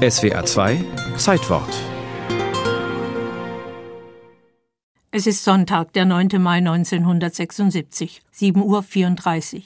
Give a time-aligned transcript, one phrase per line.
[0.00, 0.84] SWR 2
[1.18, 1.68] Zeitwort
[5.10, 6.40] Es ist Sonntag, der 9.
[6.40, 9.62] Mai 1976, 7.34 Uhr.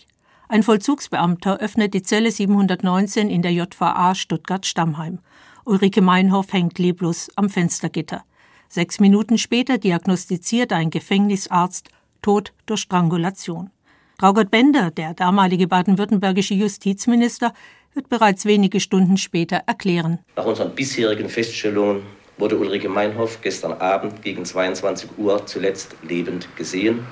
[0.49, 5.21] Ein Vollzugsbeamter öffnet die Zelle 719 in der JVA Stuttgart-Stammheim.
[5.65, 8.25] Ulrike Meinhoff hängt leblos am Fenstergitter.
[8.69, 11.91] Sechs Minuten später diagnostiziert ein Gefängnisarzt
[12.23, 13.71] Tod durch Strangulation.
[14.19, 17.53] Traugott Bender, der damalige baden-württembergische Justizminister,
[17.95, 20.19] wird bereits wenige Stunden später erklären.
[20.37, 22.03] Nach unseren bisherigen Feststellungen
[22.39, 27.07] wurde Ulrike Meinhoff gestern Abend gegen 22 Uhr zuletzt lebend gesehen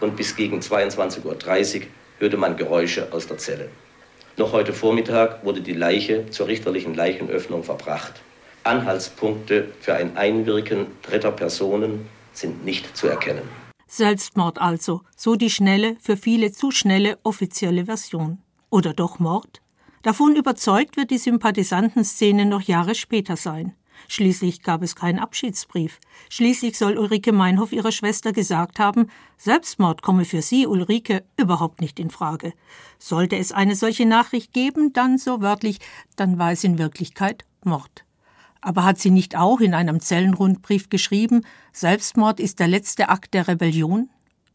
[0.00, 1.86] und bis gegen 22.30 Uhr
[2.18, 3.68] hörte man Geräusche aus der Zelle.
[4.36, 8.14] Noch heute Vormittag wurde die Leiche zur richterlichen Leichenöffnung verbracht.
[8.64, 13.63] Anhaltspunkte für ein Einwirken dritter Personen sind nicht zu erkennen.
[13.96, 18.38] Selbstmord also, so die schnelle, für viele zu schnelle offizielle Version.
[18.68, 19.62] Oder doch Mord?
[20.02, 23.72] Davon überzeugt wird die Sympathisantenszene noch Jahre später sein.
[24.08, 26.00] Schließlich gab es keinen Abschiedsbrief.
[26.28, 32.00] Schließlich soll Ulrike Meinhof ihrer Schwester gesagt haben, Selbstmord komme für sie, Ulrike, überhaupt nicht
[32.00, 32.52] in Frage.
[32.98, 35.78] Sollte es eine solche Nachricht geben, dann so wörtlich,
[36.16, 38.04] dann war es in Wirklichkeit Mord.
[38.64, 41.42] Aber hat sie nicht auch in einem Zellenrundbrief geschrieben,
[41.74, 44.08] Selbstmord ist der letzte Akt der Rebellion?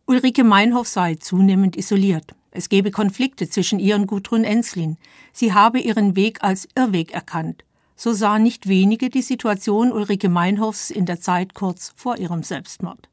[0.08, 2.34] Ulrike Meinhof sei zunehmend isoliert.
[2.50, 4.98] Es gebe Konflikte zwischen ihr und Gudrun Enslin.
[5.32, 7.64] Sie habe ihren Weg als Irrweg erkannt.
[7.96, 13.10] So sahen nicht wenige die Situation Ulrike Meinhofs in der Zeit kurz vor ihrem Selbstmord.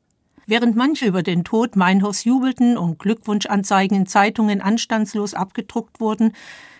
[0.48, 6.34] Während manche über den Tod Meinhofs jubelten und Glückwunschanzeigen in Zeitungen anstandslos abgedruckt wurden,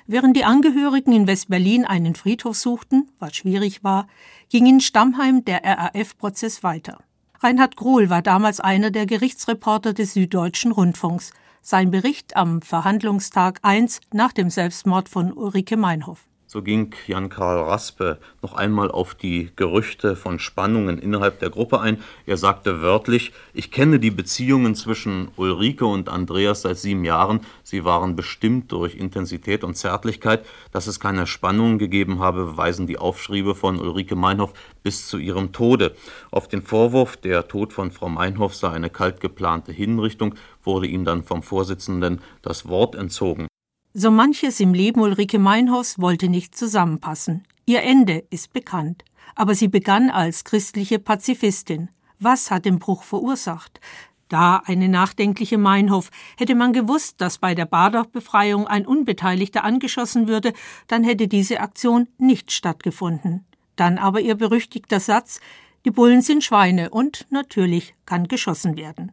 [0.06, 4.06] während die Angehörigen in West-Berlin einen Friedhof suchten, was schwierig war,
[4.50, 6.98] ging in Stammheim der RAF-Prozess weiter.
[7.41, 11.33] Reinhard Grohl war damals einer der Gerichtsreporter des Süddeutschen Rundfunks.
[11.61, 16.28] Sein Bericht am Verhandlungstag 1 nach dem Selbstmord von Ulrike Meinhof.
[16.57, 22.03] So ging Jan-Karl Raspe noch einmal auf die Gerüchte von Spannungen innerhalb der Gruppe ein.
[22.25, 27.41] Er sagte wörtlich, ich kenne die Beziehungen zwischen Ulrike und Andreas seit sieben Jahren.
[27.62, 30.47] Sie waren bestimmt durch Intensität und Zärtlichkeit.
[30.72, 35.53] Dass es keine Spannungen gegeben habe, beweisen die Aufschriebe von Ulrike Meinhoff bis zu ihrem
[35.53, 35.94] Tode.
[36.31, 41.05] Auf den Vorwurf, der Tod von Frau Meinhoff sei eine kalt geplante Hinrichtung, wurde ihm
[41.05, 43.47] dann vom Vorsitzenden das Wort entzogen.
[43.99, 47.47] So manches im Leben Ulrike Meinhoffs wollte nicht zusammenpassen.
[47.65, 49.07] Ihr Ende ist bekannt.
[49.34, 51.89] Aber sie begann als christliche Pazifistin.
[52.19, 53.81] Was hat den Bruch verursacht?
[54.29, 60.53] Da eine nachdenkliche Meinhof, hätte man gewusst, dass bei der Badach-Befreiung ein Unbeteiligter angeschossen würde,
[60.89, 63.47] dann hätte diese Aktion nicht stattgefunden.
[63.77, 65.41] Dann aber ihr berüchtigter Satz,
[65.87, 69.12] die Bullen sind Schweine und natürlich kann geschossen werden.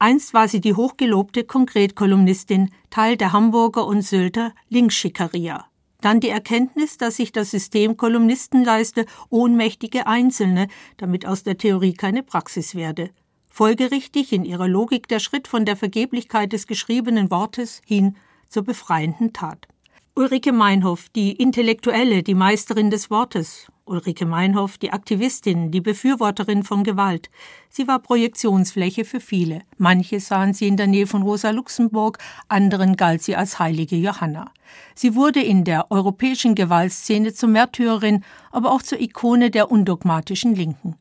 [0.00, 5.66] Einst war sie die hochgelobte Konkretkolumnistin, Teil der Hamburger und Sylter Linksschickeria.
[6.00, 11.94] Dann die Erkenntnis, dass sich das System Kolumnisten leiste, ohnmächtige Einzelne, damit aus der Theorie
[11.94, 13.10] keine Praxis werde.
[13.50, 18.16] Folgerichtig in ihrer Logik der Schritt von der Vergeblichkeit des geschriebenen Wortes hin
[18.48, 19.66] zur befreienden Tat.
[20.14, 23.66] Ulrike Meinhof, die Intellektuelle, die Meisterin des Wortes.
[23.88, 27.30] Ulrike Meinhof, die Aktivistin, die Befürworterin von Gewalt.
[27.68, 29.62] Sie war Projektionsfläche für viele.
[29.76, 34.50] Manche sahen sie in der Nähe von Rosa Luxemburg, anderen galt sie als heilige Johanna.
[34.94, 40.96] Sie wurde in der europäischen Gewaltszene zur Märtyrerin, aber auch zur Ikone der undogmatischen Linken.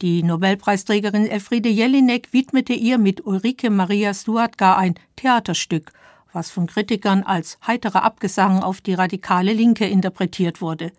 [0.00, 5.92] Die Nobelpreisträgerin Elfriede Jelinek widmete ihr mit Ulrike Maria Stuart gar ein Theaterstück
[6.32, 10.92] was von Kritikern als heiterer Abgesang auf die radikale Linke interpretiert wurde.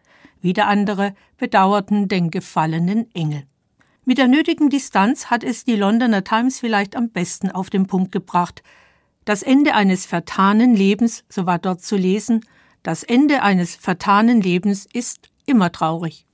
[0.43, 3.43] Wieder andere bedauerten den gefallenen Engel.
[4.03, 8.11] Mit der nötigen Distanz hat es die Londoner Times vielleicht am besten auf den Punkt
[8.11, 8.61] gebracht.
[9.23, 12.45] Das Ende eines vertanen Lebens, so war dort zu lesen,
[12.83, 16.25] das Ende eines vertanen Lebens ist immer traurig.